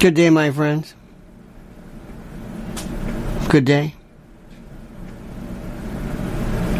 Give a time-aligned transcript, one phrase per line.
[0.00, 0.94] Good day, my friends.
[3.50, 3.94] Good day.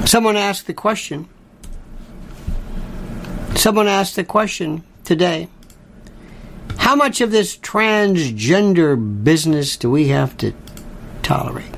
[0.06, 1.28] Someone asked the question.
[3.56, 5.49] Someone asked the question today.
[6.78, 10.55] How much of this transgender business do we have to
[11.20, 11.75] tolerate?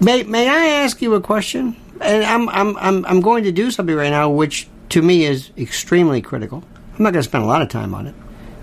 [0.00, 1.76] May, may I ask you a question?
[2.00, 5.52] And I'm, I'm, I'm, I'm going to do something right now which to me is
[5.56, 6.64] extremely critical.
[6.98, 8.16] I'm not going to spend a lot of time on it,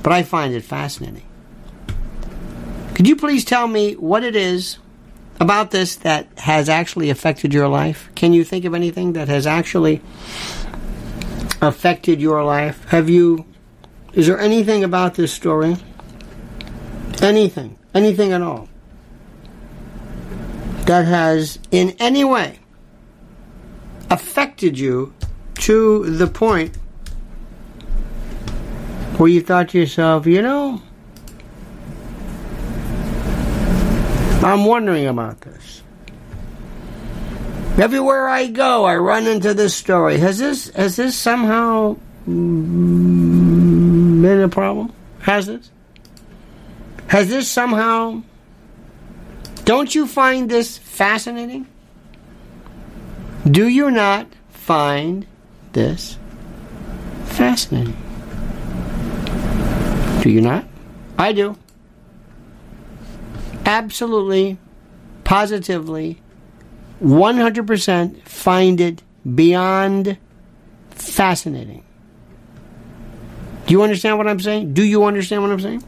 [0.03, 1.23] but I find it fascinating.
[2.93, 4.77] Could you please tell me what it is
[5.39, 8.09] about this that has actually affected your life?
[8.13, 10.01] Can you think of anything that has actually
[11.61, 12.85] affected your life?
[12.89, 13.45] Have you,
[14.13, 15.77] is there anything about this story?
[17.21, 18.69] Anything, anything at all,
[20.85, 22.59] that has in any way
[24.09, 25.13] affected you
[25.55, 26.77] to the point
[29.23, 30.81] where you thought to yourself, you know,
[34.43, 35.81] I'm wondering about this.
[37.77, 40.17] Everywhere I go, I run into this story.
[40.17, 44.91] Has this has this somehow been a problem?
[45.21, 45.71] Has this?
[47.07, 48.23] Has this somehow?
[49.63, 51.65] Don't you find this fascinating?
[53.49, 55.25] Do you not find
[55.71, 56.17] this
[57.23, 57.95] fascinating?
[60.23, 60.65] Do you not?
[61.19, 61.57] I do
[63.65, 64.57] absolutely,
[65.25, 66.21] positively,
[67.01, 69.03] 100% find it
[69.35, 70.17] beyond
[70.91, 71.83] fascinating.
[73.65, 74.73] Do you understand what I'm saying?
[74.73, 75.83] Do you understand what I'm saying?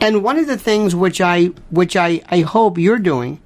[0.00, 3.40] And one of the things which I which I, I hope you're doing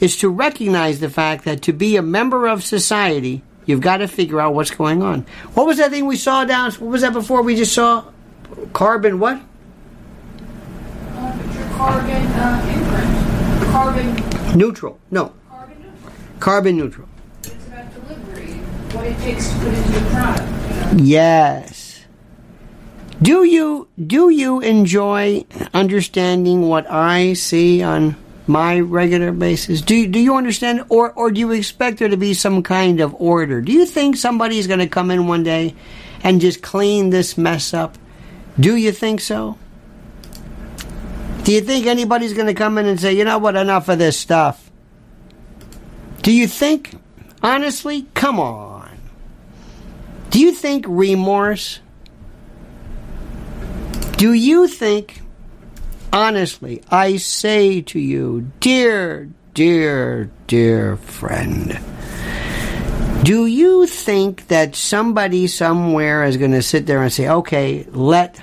[0.00, 4.08] is to recognize the fact that to be a member of society, you've got to
[4.08, 5.26] figure out what's going on.
[5.54, 6.72] What was that thing we saw down?
[6.72, 8.04] What was that before we just saw?
[8.72, 9.40] Carbon what?
[11.76, 13.72] carbon uh, imprint.
[13.72, 14.58] Carbon.
[14.58, 14.98] Neutral.
[15.10, 15.32] No.
[15.48, 16.12] Carbon neutral.
[16.40, 17.08] Carbon neutral.
[17.42, 18.52] It's about delivery,
[18.92, 21.00] what it takes to put into your product.
[21.00, 22.04] Yes.
[23.22, 28.16] Do you do you enjoy understanding what I see on
[28.46, 29.80] my regular basis?
[29.80, 33.14] Do do you understand, or or do you expect there to be some kind of
[33.20, 33.60] order?
[33.60, 35.74] Do you think somebody's going to come in one day
[36.22, 37.98] and just clean this mess up?
[38.58, 39.58] Do you think so?
[41.42, 43.98] Do you think anybody's going to come in and say, you know what, enough of
[43.98, 44.70] this stuff?
[46.22, 46.94] Do you think,
[47.42, 48.98] honestly, come on.
[50.30, 51.80] Do you think remorse?
[54.16, 55.20] Do you think,
[56.12, 61.78] honestly, I say to you, dear, dear, dear friend,
[63.24, 68.40] do you think that somebody somewhere is going to sit there and say, okay, let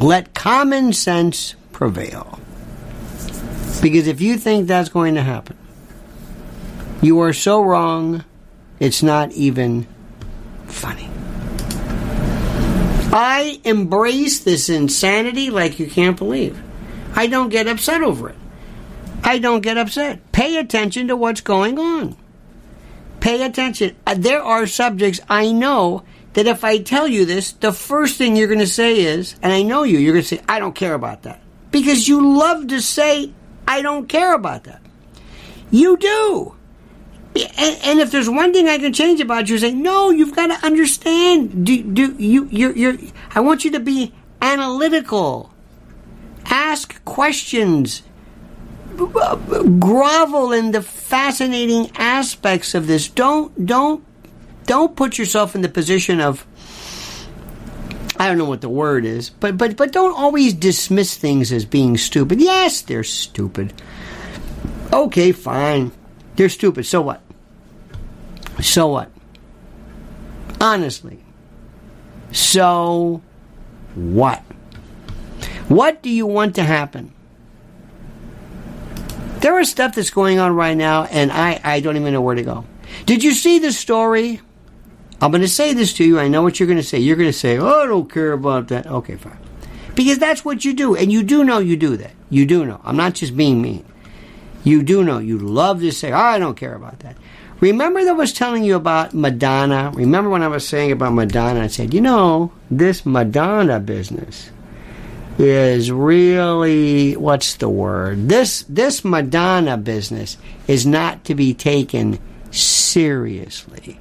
[0.00, 2.40] let common sense prevail.
[3.80, 5.56] Because if you think that's going to happen,
[7.00, 8.24] you are so wrong,
[8.80, 9.86] it's not even
[10.66, 11.08] funny.
[13.14, 16.60] I embrace this insanity like you can't believe.
[17.14, 18.36] I don't get upset over it.
[19.22, 20.32] I don't get upset.
[20.32, 22.16] Pay attention to what's going on.
[23.22, 23.94] Pay attention.
[24.04, 26.02] Uh, there are subjects I know
[26.32, 29.52] that if I tell you this, the first thing you're going to say is, and
[29.52, 31.40] I know you, you're going to say, I don't care about that
[31.70, 33.32] because you love to say,
[33.68, 34.82] I don't care about that.
[35.70, 36.56] You do.
[37.36, 40.48] And, and if there's one thing I can change about you, say, no, you've got
[40.48, 41.64] to understand.
[41.64, 42.98] Do, do you, you're, you're,
[43.30, 45.54] I want you to be analytical.
[46.46, 48.02] Ask questions.
[48.96, 53.08] Grovel in the fascinating aspects of this.
[53.08, 54.04] Don't, don't,
[54.66, 56.46] don't put yourself in the position of
[58.22, 61.64] I don't know what the word is, but but but don't always dismiss things as
[61.64, 62.40] being stupid.
[62.40, 63.72] Yes, they're stupid.
[64.92, 65.90] Okay, fine.
[66.36, 66.86] They're stupid.
[66.86, 67.20] So what?
[68.60, 69.10] So what?
[70.60, 71.18] Honestly.
[72.30, 73.22] So
[73.96, 74.40] what?
[75.66, 77.12] What do you want to happen?
[79.42, 82.34] There is stuff that's going on right now, and I, I don't even know where
[82.34, 82.64] to go.
[83.06, 84.40] Did you see the story
[85.22, 86.18] I'm going to say this to you.
[86.18, 86.98] I know what you're going to say.
[86.98, 88.88] You're going to say, oh, I don't care about that.
[88.88, 89.38] Okay, fine.
[89.94, 90.96] Because that's what you do.
[90.96, 92.10] And you do know you do that.
[92.28, 92.80] You do know.
[92.82, 93.84] I'm not just being mean.
[94.64, 95.18] You do know.
[95.18, 97.16] You love to say, oh, I don't care about that.
[97.60, 99.92] Remember that I was telling you about Madonna?
[99.94, 101.60] Remember when I was saying about Madonna?
[101.60, 104.50] I said, you know, this Madonna business
[105.38, 108.28] is really what's the word?
[108.28, 110.36] This this Madonna business
[110.66, 112.18] is not to be taken
[112.50, 113.98] seriously.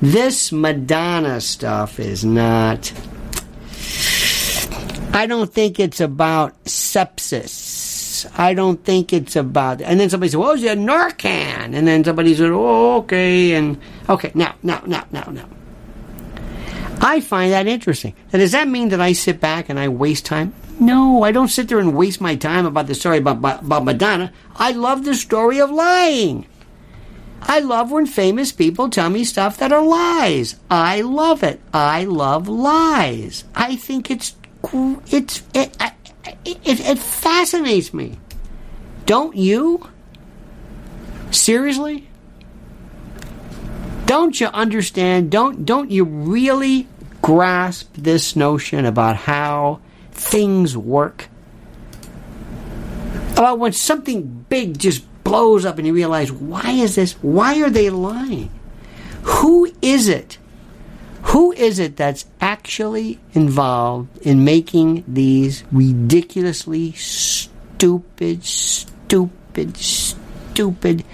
[0.00, 2.92] This Madonna stuff is not.
[5.12, 8.30] I don't think it's about sepsis.
[8.38, 9.80] I don't think it's about.
[9.80, 13.78] And then somebody said, "Well, it's a Narcan," and then somebody said, "Oh, okay." And
[14.08, 15.48] okay, now, now, now, now, now.
[17.00, 18.14] I find that interesting.
[18.32, 20.52] Now, does that mean that I sit back and I waste time?
[20.80, 24.32] No, I don't sit there and waste my time about the story about, about, Madonna.
[24.56, 26.46] I love the story of lying.
[27.42, 30.56] I love when famous people tell me stuff that are lies.
[30.70, 31.60] I love it.
[31.72, 33.44] I love lies.
[33.54, 34.34] I think it's
[35.06, 35.76] it's it
[36.44, 38.18] it, it, it fascinates me.
[39.06, 39.88] Don't you?
[41.30, 42.07] Seriously?
[44.08, 45.30] Don't you understand?
[45.30, 46.88] Don't don't you really
[47.20, 49.80] grasp this notion about how
[50.12, 51.28] things work?
[53.32, 57.12] About when something big just blows up and you realize, why is this?
[57.20, 58.50] Why are they lying?
[59.24, 60.38] Who is it?
[61.24, 71.04] Who is it that's actually involved in making these ridiculously stupid, stupid, stupid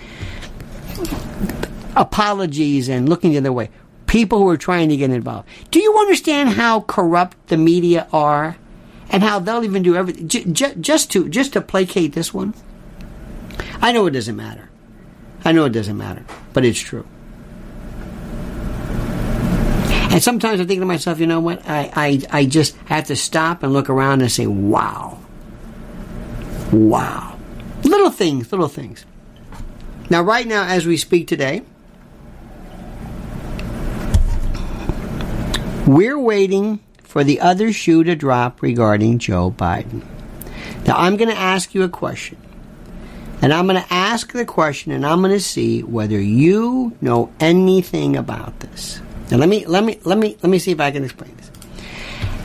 [1.96, 3.70] apologies and looking the other way?
[4.06, 5.48] People who are trying to get involved.
[5.70, 8.56] Do you understand how corrupt the media are?
[9.10, 12.54] and how they'll even do everything j- j- just to just to placate this one.
[13.80, 14.70] I know it doesn't matter.
[15.44, 17.06] I know it doesn't matter, but it's true.
[20.10, 21.68] And sometimes I think to myself, you know what?
[21.68, 25.18] I, I, I just have to stop and look around and say, wow.
[26.72, 27.36] Wow.
[27.82, 29.04] Little things, little things.
[30.08, 31.62] Now, right now, as we speak today,
[35.86, 40.04] we're waiting for the other shoe to drop regarding Joe Biden.
[40.86, 42.38] Now, I'm going to ask you a question.
[43.44, 47.30] And I'm going to ask the question and I'm going to see whether you know
[47.38, 49.02] anything about this.
[49.30, 51.50] Now let me let me let me let me see if I can explain this.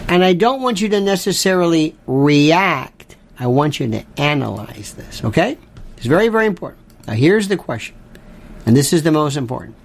[0.10, 3.16] And I don't want you to necessarily react.
[3.38, 5.58] I want you to analyze this, okay?
[5.96, 6.82] It's very very important.
[7.08, 7.96] Now here's the question.
[8.66, 9.78] And this is the most important.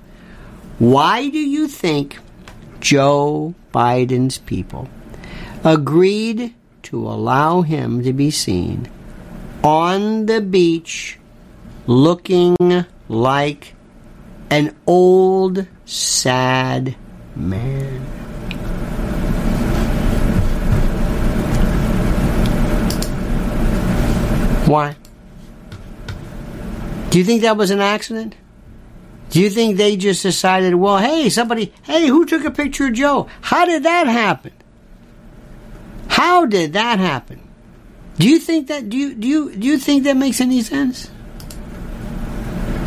[0.80, 2.18] Why do you think
[2.84, 4.90] Joe Biden's people
[5.64, 8.90] agreed to allow him to be seen
[9.62, 11.18] on the beach
[11.86, 12.54] looking
[13.08, 13.74] like
[14.50, 16.94] an old, sad
[17.34, 18.00] man.
[24.66, 24.94] Why?
[27.08, 28.34] Do you think that was an accident?
[29.34, 32.92] Do you think they just decided, well, hey, somebody, hey, who took a picture of
[32.92, 33.26] Joe?
[33.40, 34.52] How did that happen?
[36.06, 37.40] How did that happen?
[38.16, 41.10] Do you think that do you do you do you think that makes any sense?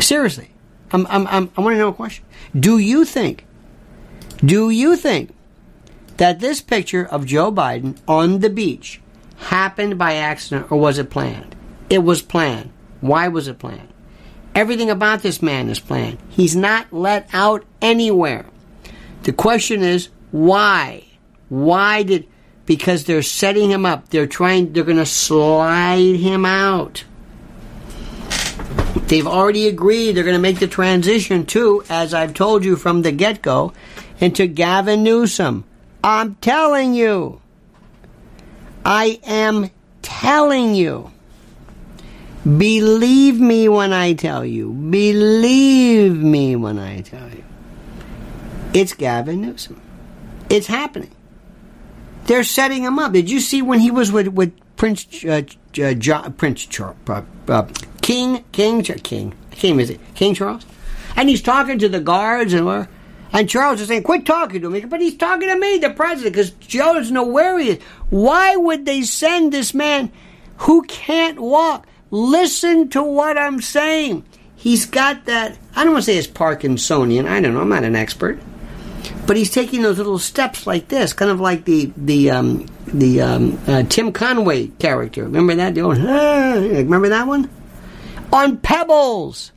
[0.00, 0.50] Seriously.
[0.90, 2.24] I'm, I'm, I'm, I want to know a question.
[2.58, 3.44] Do you think
[4.42, 5.34] do you think
[6.16, 9.02] that this picture of Joe Biden on the beach
[9.36, 11.54] happened by accident or was it planned?
[11.90, 12.70] It was planned.
[13.02, 13.92] Why was it planned?
[14.54, 16.18] Everything about this man is planned.
[16.28, 18.46] He's not let out anywhere.
[19.22, 21.04] The question is why?
[21.48, 22.26] Why did
[22.68, 24.10] because they're setting him up.
[24.10, 27.02] They're trying they're going to slide him out.
[29.06, 33.00] They've already agreed they're going to make the transition to as I've told you from
[33.00, 33.72] the get-go
[34.20, 35.64] into Gavin Newsom.
[36.04, 37.40] I'm telling you.
[38.84, 39.70] I am
[40.02, 41.10] telling you.
[42.56, 44.72] Believe me when I tell you.
[44.72, 47.44] Believe me when I tell you.
[48.72, 49.80] It's Gavin Newsom.
[50.48, 51.14] It's happening.
[52.24, 53.12] They're setting him up.
[53.12, 55.42] Did you see when he was with, with Prince uh,
[55.82, 57.66] uh, Prince Charles, uh, uh,
[58.00, 60.64] King King King King is it King Charles?
[61.16, 62.88] And he's talking to the guards and
[63.32, 66.34] and Charles is saying, "Quit talking to me," but he's talking to me, the president,
[66.34, 67.82] because Joe doesn't know where he is.
[68.08, 70.10] Why would they send this man
[70.58, 71.86] who can't walk?
[72.10, 74.24] Listen to what I'm saying.
[74.56, 77.28] He's got that, I don't want to say it's Parkinsonian.
[77.28, 77.60] I don't know.
[77.60, 78.40] I'm not an expert.
[79.26, 83.20] But he's taking those little steps like this, kind of like the the um, the
[83.20, 85.24] um, uh, Tim Conway character.
[85.24, 85.74] Remember that?
[85.74, 87.50] The old, ah, remember that one?
[88.32, 89.52] On pebbles,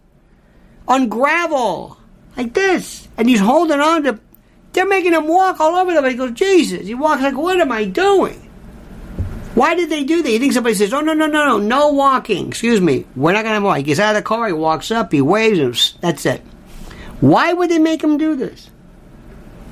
[0.87, 1.97] on gravel,
[2.37, 4.19] like this, and he's holding on to.
[4.73, 6.11] They're making him walk all over the them.
[6.11, 6.85] He goes, Jesus!
[6.85, 8.50] He walks like, what am I doing?
[9.53, 10.31] Why did they do that?
[10.31, 12.47] You think somebody says, "Oh no, no, no, no, no walking"?
[12.47, 13.77] Excuse me, we're not going to walk.
[13.77, 16.41] He gets out of the car, he walks up, he waves, and that's it.
[17.19, 18.69] Why would they make him do this?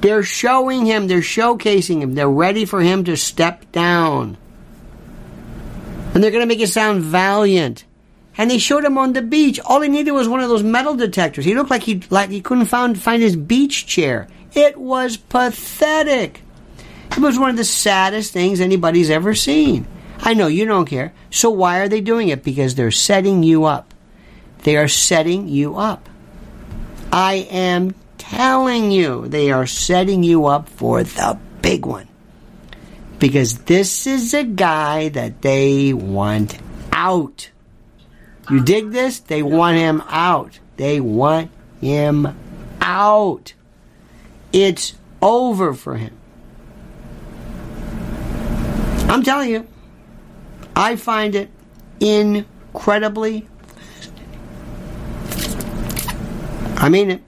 [0.02, 4.38] They're showing him, they're showcasing him, they're ready for him to step down,
[6.14, 7.86] and they're going to make it sound valiant.
[8.38, 9.60] And they showed him on the beach.
[9.60, 11.44] All he needed was one of those metal detectors.
[11.44, 14.30] He looked like he like he couldn't find find his beach chair.
[14.54, 16.42] It was pathetic.
[17.12, 19.88] It was one of the saddest things anybody's ever seen.
[20.20, 21.14] I know you don't care.
[21.32, 22.44] So why are they doing it?
[22.44, 23.94] Because they're setting you up.
[24.64, 26.10] They are setting you up.
[27.12, 32.08] I am telling you, they are setting you up for the big one.
[33.18, 36.58] Because this is a guy that they want
[36.92, 37.50] out.
[38.50, 39.20] You dig this?
[39.20, 40.60] They want him out.
[40.78, 41.52] They want
[41.82, 42.38] him
[42.82, 43.54] out.
[44.52, 46.19] It's over for him.
[49.10, 49.68] I'm telling you,
[50.76, 51.50] I find it
[52.00, 53.48] incredibly
[56.80, 57.22] I mean it.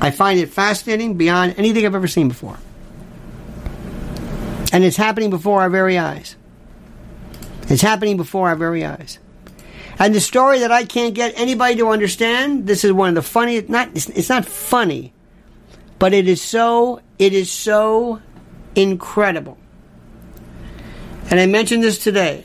[0.00, 2.56] I find it fascinating beyond anything I've ever seen before.
[4.72, 6.36] And it's happening before our very eyes.
[7.68, 9.18] It's happening before our very eyes.
[9.98, 13.22] And the story that I can't get anybody to understand, this is one of the
[13.22, 15.12] funniest, not, it's, it's not funny,
[15.98, 18.20] but it is so, it is so
[18.76, 19.58] incredible.
[21.28, 22.44] And I mentioned this today.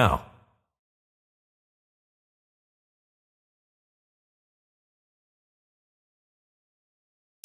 [0.00, 0.29] now.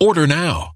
[0.00, 0.75] Order now.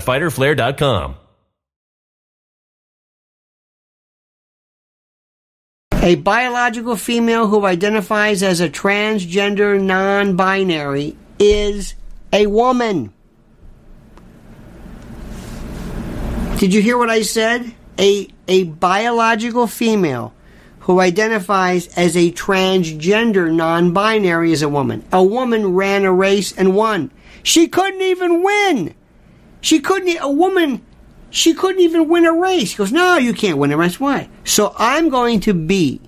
[0.00, 1.16] www.fighterflare.com.
[6.02, 11.94] A biological female who identifies as a transgender non binary is
[12.32, 13.12] a woman.
[16.56, 17.74] Did you hear what I said?
[17.98, 20.32] A, a biological female
[20.80, 25.04] who identifies as a transgender non binary is a woman.
[25.12, 27.10] A woman ran a race and won.
[27.42, 28.94] She couldn't even win.
[29.60, 30.84] She couldn't, a woman,
[31.30, 32.70] she couldn't even win a race.
[32.70, 34.00] She goes, no, you can't win a race.
[34.00, 34.28] Why?
[34.44, 36.00] So I'm going to be,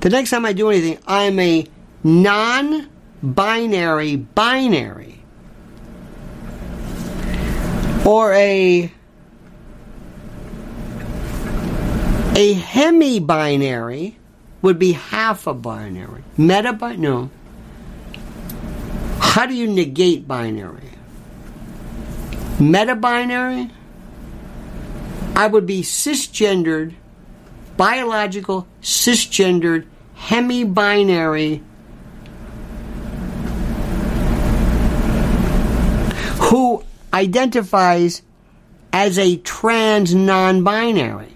[0.00, 1.66] the next time I do anything, I'm a
[2.02, 2.88] non
[3.22, 5.20] binary binary.
[8.04, 8.92] Or a,
[12.36, 14.18] a hemi-binary
[14.60, 16.22] would be half a binary.
[16.36, 16.96] Meta binary?
[16.98, 17.30] No.
[19.20, 20.93] How do you negate binary?
[22.60, 23.70] Meta binary?
[25.36, 26.94] I would be cisgendered,
[27.76, 31.62] biological, cisgendered, hemi binary
[36.38, 38.22] who identifies
[38.92, 41.34] as a trans non binary.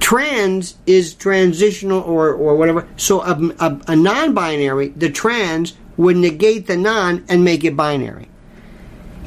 [0.00, 2.86] Trans is transitional or, or whatever.
[2.96, 7.76] So a, a, a non binary, the trans, would negate the non and make it
[7.76, 8.28] binary.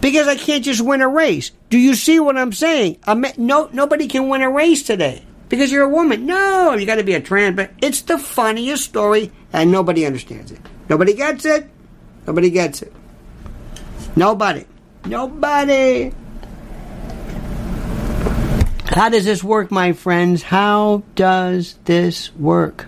[0.01, 1.51] Because I can't just win a race.
[1.69, 2.97] Do you see what I'm saying?
[3.05, 5.23] I'm, no, nobody can win a race today.
[5.49, 6.25] because you're a woman.
[6.25, 7.55] No, you got to be a trans.
[7.55, 10.59] But it's the funniest story, and nobody understands it.
[10.89, 11.69] Nobody gets it.
[12.25, 12.93] Nobody gets it.
[14.15, 14.65] Nobody.
[15.05, 16.11] Nobody.
[18.85, 20.41] How does this work, my friends?
[20.43, 22.87] How does this work?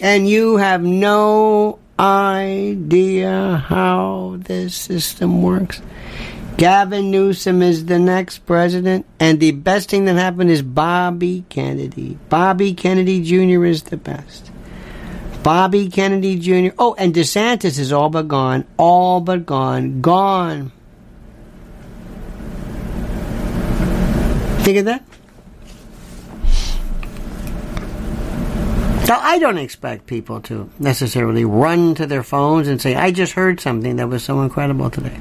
[0.00, 5.82] And you have no idea how this system works.
[6.56, 12.18] Gavin Newsom is the next president, and the best thing that happened is Bobby Kennedy.
[12.28, 13.64] Bobby Kennedy Jr.
[13.64, 14.50] is the best.
[15.42, 16.74] Bobby Kennedy Jr.
[16.78, 18.66] Oh, and DeSantis is all but gone.
[18.76, 20.02] All but gone.
[20.02, 20.72] Gone.
[24.62, 25.02] Think of that?
[29.04, 33.32] So I don't expect people to necessarily run to their phones and say, I just
[33.32, 35.18] heard something that was so incredible today.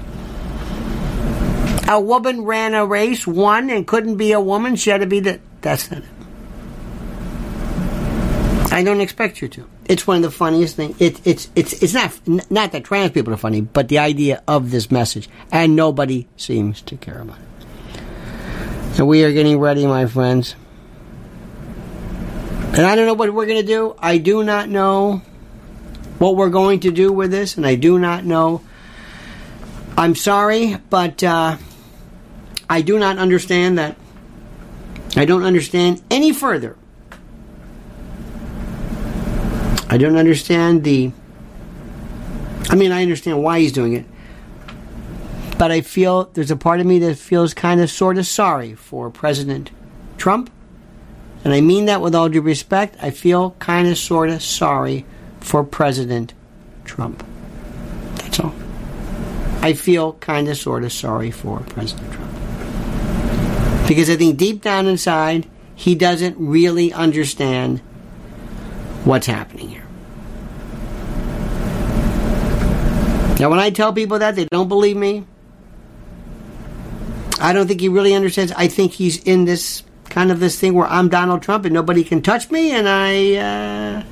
[1.88, 4.76] A woman ran a race, won, and couldn't be a woman.
[4.76, 5.39] She had to be the.
[5.62, 6.10] That's not it.
[8.72, 9.68] I don't expect you to.
[9.86, 11.02] It's one of the funniest things.
[11.02, 12.15] It, it's it's it's not
[12.52, 16.82] not that trans people are funny, but the idea of this message, and nobody seems
[16.84, 18.96] to care about it.
[18.96, 20.56] So we are getting ready, my friends.
[22.74, 23.96] And I don't know what we're going to do.
[24.00, 25.22] I do not know
[26.18, 28.62] what we're going to do with this, and I do not know.
[29.98, 31.58] I'm sorry, but uh,
[32.70, 33.98] I do not understand that.
[35.16, 36.78] I don't understand any further
[39.92, 41.12] I don't understand the.
[42.70, 44.06] I mean, I understand why he's doing it.
[45.58, 48.76] But I feel there's a part of me that feels kind of sort of sorry
[48.76, 49.72] for President
[50.18, 50.52] Trump.
[51.43, 52.97] And I mean that with all due respect.
[53.02, 55.06] I feel kind of sort of sorry
[55.39, 56.34] for President
[56.84, 57.25] Trump.
[58.15, 58.54] That's all.
[59.62, 62.32] I feel kind of sort of sorry for President Trump.
[63.88, 67.80] Because I think deep down inside, he doesn't really understand
[69.06, 69.86] what's happening here.
[73.39, 75.25] Now, when I tell people that, they don't believe me.
[77.39, 78.52] I don't think he really understands.
[78.52, 82.04] I think he's in this kind of this thing where I'm Donald Trump and nobody
[82.04, 84.04] can touch me, and I, uh,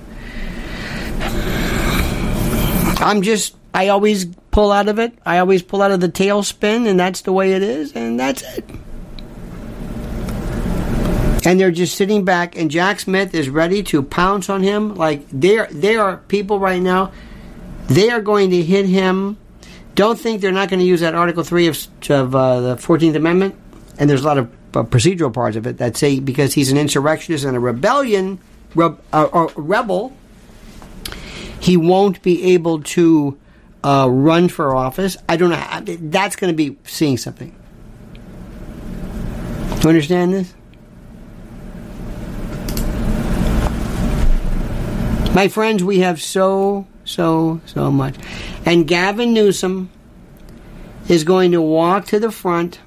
[3.03, 5.17] I'm just, I always pull out of it.
[5.25, 8.41] I always pull out of the tailspin, and that's the way it is, and that's
[8.41, 8.65] it.
[11.45, 14.95] And they're just sitting back, and Jack Smith is ready to pounce on him.
[14.95, 17.11] Like they are, they are people right now
[17.87, 19.37] they are going to hit him.
[19.95, 23.15] Don't think they're not going to use that Article 3 of, of uh, the 14th
[23.15, 23.55] Amendment.
[23.97, 24.51] And there's a lot of
[24.83, 28.39] procedural parts of it that say because he's an insurrectionist and a rebellion,
[28.75, 30.13] re- uh, rebel,
[31.59, 33.37] he won't be able to
[33.83, 35.17] uh, run for office.
[35.27, 35.97] I don't know.
[36.09, 37.55] That's going to be seeing something.
[38.13, 40.53] Do you understand this?
[45.33, 48.15] My friends, we have so so, so much.
[48.65, 49.89] And Gavin Newsom
[51.07, 52.79] is going to walk to the front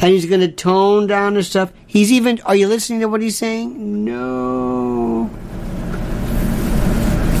[0.00, 1.72] and he's going to tone down the stuff.
[1.86, 4.04] He's even, are you listening to what he's saying?
[4.04, 5.24] No.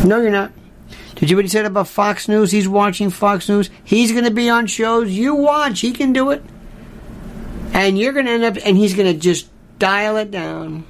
[0.04, 0.52] No, you're not.
[1.16, 2.50] Did you what he said about Fox News?
[2.50, 3.70] He's watching Fox News.
[3.84, 5.10] He's going to be on shows.
[5.10, 5.80] You watch.
[5.80, 6.42] He can do it.
[7.72, 10.84] And you're going to end up, and he's going to just dial it down.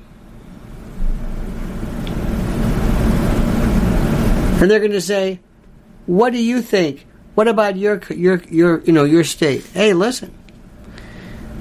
[4.61, 5.39] and they're going to say,
[6.07, 7.07] "What do you think?
[7.35, 10.35] What about your your your you know your state?" Hey, listen.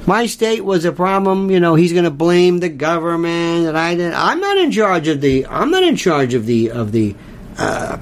[0.07, 1.75] My state was a problem, you know.
[1.75, 4.13] He's going to blame the government, and I didn't.
[4.13, 5.45] I'm not in charge of the.
[5.45, 7.13] I'm not in charge of the of the
[7.57, 7.99] uh,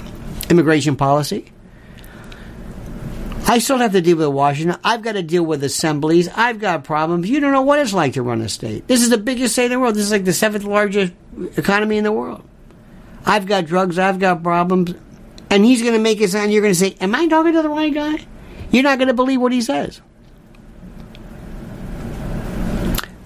[0.52, 1.52] immigration policy.
[3.48, 4.80] I still have to deal with Washington.
[4.84, 6.30] I've got to deal with assemblies.
[6.30, 7.28] I've got problems.
[7.28, 8.88] You don't know what it's like to run a state.
[8.88, 9.96] This is the biggest state in the world.
[9.96, 11.13] This is like the seventh largest
[11.58, 12.48] economy in the world.
[13.26, 14.94] I've got drugs, I've got problems.
[15.50, 17.63] And he's going to make it sound, you're going to say, Am I talking to
[17.63, 18.26] the right guy?
[18.72, 20.02] You're not going to believe what he says.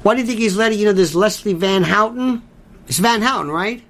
[0.03, 2.41] Why do you think he's letting, you know, this Leslie Van Houten?
[2.87, 3.83] It's Van Houten, right?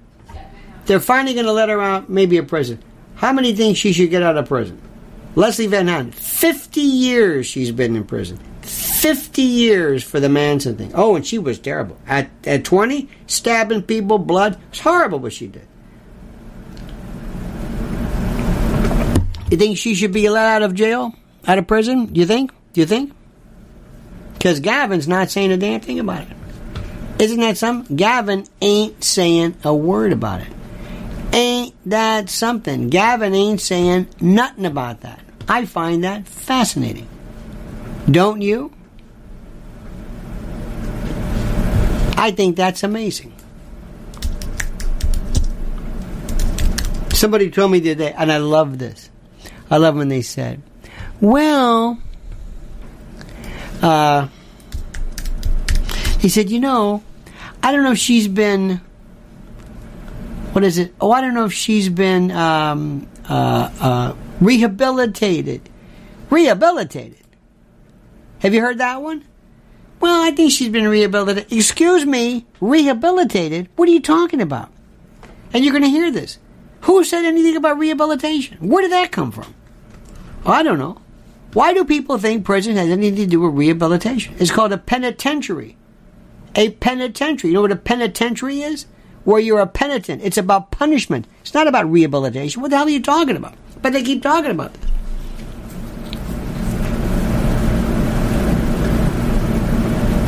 [0.86, 2.84] They're finally going to let her out, maybe a prison.
[3.16, 4.82] How many think she should get out of prison?
[5.36, 8.40] Leslie Van Houten, 50 years she's been in prison.
[8.62, 10.92] 50 years for the Manson thing.
[10.96, 11.98] Oh, and she was terrible.
[12.08, 14.60] At, at 20, stabbing people, blood.
[14.70, 15.68] It's horrible what she did.
[19.52, 21.16] You think she should be let out of jail,
[21.48, 22.08] out of prison?
[22.08, 22.52] Do you think?
[22.74, 23.14] Do you think?
[24.40, 26.38] Because Gavin's not saying a damn thing about it.
[27.20, 27.98] Isn't that something?
[27.98, 30.48] Gavin ain't saying a word about it.
[31.34, 32.88] Ain't that something?
[32.88, 35.20] Gavin ain't saying nothing about that.
[35.46, 37.10] I find that fascinating.
[38.10, 38.72] Don't you?
[42.16, 43.34] I think that's amazing.
[47.14, 49.10] Somebody told me the other day, and I love this.
[49.70, 50.62] I love when they said,
[51.20, 52.00] well,
[53.82, 54.28] uh,
[56.20, 57.04] he said, you know,
[57.64, 58.82] I don't know if she's been,
[60.54, 60.94] what is it?
[61.00, 65.70] Oh, I don't know if she's been um, uh, uh, rehabilitated.
[66.30, 67.26] Rehabilitated.
[68.40, 69.26] Have you heard that one?
[70.00, 71.52] Well, I think she's been rehabilitated.
[71.52, 73.70] Excuse me, rehabilitated?
[73.76, 74.72] What are you talking about?
[75.54, 76.38] And you're going to hear this.
[76.82, 78.58] Who said anything about rehabilitation?
[78.60, 79.54] Where did that come from?
[80.46, 81.02] I don't know.
[81.54, 84.36] Why do people think prison has anything to do with rehabilitation?
[84.38, 85.78] It's called a penitentiary.
[86.56, 87.50] A penitentiary.
[87.50, 88.86] You know what a penitentiary is?
[89.24, 90.22] Where you're a penitent.
[90.24, 91.26] It's about punishment.
[91.42, 92.62] It's not about rehabilitation.
[92.62, 93.56] What the hell are you talking about?
[93.82, 94.86] But they keep talking about this.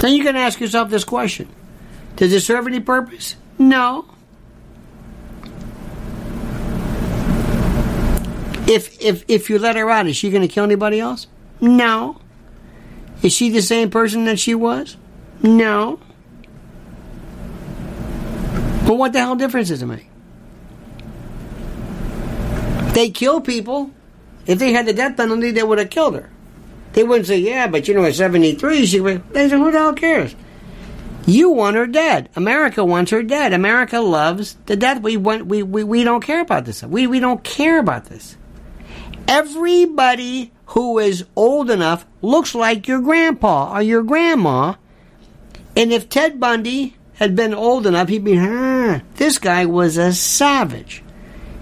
[0.02, 1.48] Then you can ask yourself this question
[2.16, 3.36] Does it serve any purpose?
[3.60, 4.06] No.
[8.72, 11.28] If if if you let her out, is she going to kill anybody else?
[11.60, 12.22] No.
[13.22, 14.96] Is she the same person that she was?
[15.44, 16.00] No.
[18.88, 20.08] But what the hell difference does it make?
[22.94, 23.92] They kill people.
[24.46, 26.30] If they had the death penalty, they would have killed her.
[26.94, 29.80] They wouldn't say, "Yeah, but you know, at seventy-three, she would." They say, "Who the
[29.80, 30.34] hell cares?"
[31.26, 32.30] You want her dead.
[32.38, 33.52] America wants her dead.
[33.52, 35.02] America loves the death.
[35.02, 35.46] We want.
[35.46, 36.84] We, we, we don't care about this.
[36.84, 38.38] We we don't care about this.
[39.32, 44.74] Everybody who is old enough looks like your grandpa or your grandma.
[45.74, 50.12] And if Ted Bundy had been old enough, he'd be, huh, this guy was a
[50.12, 51.02] savage.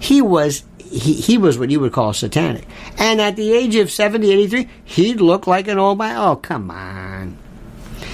[0.00, 2.66] He was he, he was what you would call satanic.
[2.98, 6.16] And at the age of 70, 83, he'd look like an old man.
[6.16, 7.38] Oh, come on.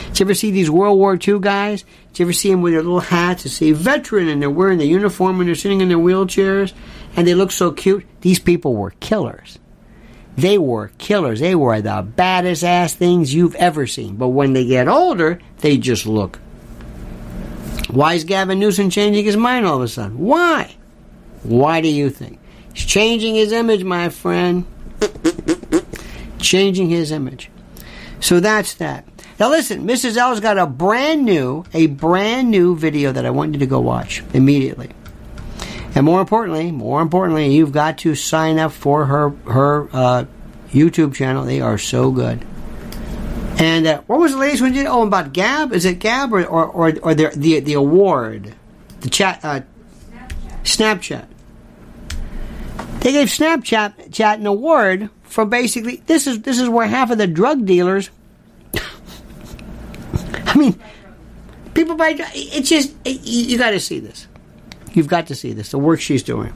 [0.09, 1.87] Did you ever see these World War II guys?
[2.13, 3.45] Did you ever see them with their little hats?
[3.45, 6.75] You see veteran and they're wearing the uniform and they're sitting in their wheelchairs
[7.17, 8.07] and they look so cute.
[8.21, 9.59] These people were killers.
[10.37, 11.41] They were killers.
[11.41, 14.17] They were the baddest ass things you've ever seen.
[14.17, 16.39] But when they get older, they just look.
[17.89, 20.19] Why is Gavin Newsom changing his mind all of a sudden?
[20.19, 20.75] Why?
[21.43, 22.39] Why do you think?
[22.75, 24.67] He's changing his image, my friend.
[26.39, 27.51] changing his image.
[28.21, 29.07] So that's that.
[29.39, 30.17] Now listen, Mrs.
[30.17, 33.81] L's got a brand new, a brand new video that I want you to go
[33.81, 34.91] watch immediately.
[35.97, 40.25] And more importantly, more importantly, you've got to sign up for her her uh,
[40.71, 41.47] YouTube channel.
[41.47, 42.45] They are so good.
[43.59, 44.89] And uh, what was the latest one you did?
[44.89, 45.73] Oh, about Gab?
[45.73, 48.55] Is it Gab or or, or, or the, the the award,
[49.01, 49.61] the chat uh,
[50.65, 51.25] Snapchat.
[52.77, 53.01] Snapchat.
[53.01, 57.17] They gave Snapchat chat an award for basically this is this is where half of
[57.17, 58.11] the drug dealers.
[60.45, 60.79] I mean,
[61.73, 62.17] people buy.
[62.35, 64.27] It's just you, you got to see this.
[64.97, 66.55] You've got to see this, the work she's doing.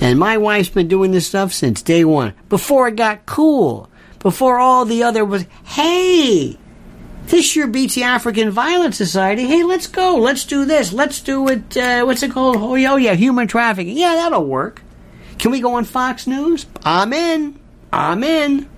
[0.00, 2.34] And my wife's been doing this stuff since day one.
[2.48, 3.88] Before it got cool.
[4.18, 6.58] Before all the other was, hey,
[7.26, 9.46] this year beats the African Violence Society.
[9.46, 10.16] Hey, let's go.
[10.16, 10.92] Let's do this.
[10.92, 11.76] Let's do it.
[11.76, 12.56] Uh, what's it called?
[12.56, 13.96] Oh, yeah, oh, human trafficking.
[13.96, 14.82] Yeah, that'll work.
[15.38, 16.66] Can we go on Fox News?
[16.84, 17.60] I'm in.
[17.92, 18.68] I'm in.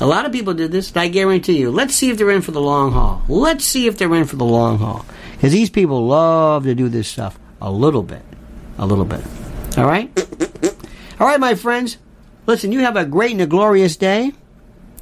[0.00, 1.70] A lot of people did this, I guarantee you.
[1.70, 3.22] Let's see if they're in for the long haul.
[3.28, 5.06] Let's see if they're in for the long haul.
[5.44, 8.22] Because these people love to do this stuff a little bit.
[8.78, 9.20] A little bit.
[9.76, 10.10] All right?
[11.20, 11.98] All right, my friends.
[12.46, 14.32] Listen, you have a great and a glorious day.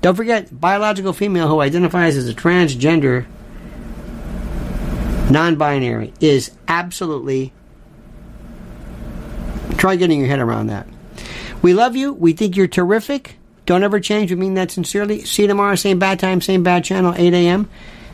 [0.00, 3.26] Don't forget, biological female who identifies as a transgender,
[5.30, 7.52] non binary, is absolutely.
[9.76, 10.88] Try getting your head around that.
[11.62, 12.14] We love you.
[12.14, 13.36] We think you're terrific.
[13.64, 14.32] Don't ever change.
[14.32, 15.24] We mean that sincerely.
[15.24, 17.70] See you tomorrow, same bad time, same bad channel, 8 a.m.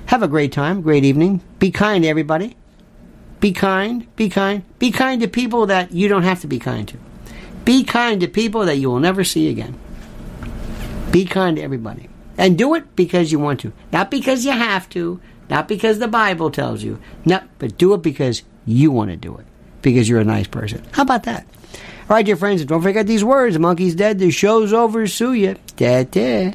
[0.08, 1.42] Have a great time, great evening.
[1.58, 2.56] Be kind everybody.
[3.40, 4.62] Be kind, be kind.
[4.78, 6.96] Be kind to people that you don't have to be kind to.
[7.66, 9.78] Be kind to people that you will never see again.
[11.10, 12.08] Be kind to everybody.
[12.38, 13.74] And do it because you want to.
[13.92, 15.20] Not because you have to.
[15.50, 16.98] Not because the Bible tells you.
[17.26, 19.44] No, but do it because you want to do it.
[19.82, 20.86] Because you're a nice person.
[20.92, 21.46] How about that?
[22.08, 23.56] All right, dear friends, don't forget these words.
[23.56, 24.18] The monkey's dead.
[24.18, 25.06] The show's over.
[25.06, 25.54] Sue ya.
[25.76, 26.54] Da-da.